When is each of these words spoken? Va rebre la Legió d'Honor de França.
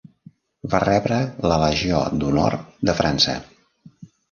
Va 0.71 0.79
rebre 0.83 1.19
la 1.51 1.59
Legió 1.65 2.01
d'Honor 2.23 2.59
de 2.91 2.99
França. 3.03 3.39